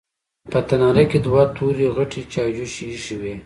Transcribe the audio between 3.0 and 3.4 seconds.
وې.